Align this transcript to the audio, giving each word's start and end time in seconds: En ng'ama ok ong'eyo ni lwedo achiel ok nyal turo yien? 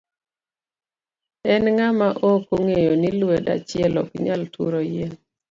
En 1.53 1.63
ng'ama 1.75 2.07
ok 2.31 2.45
ong'eyo 2.55 2.93
ni 3.01 3.09
lwedo 3.19 3.49
achiel 3.57 3.93
ok 4.03 4.09
nyal 4.25 4.41
turo 4.53 4.79
yien? 4.91 5.11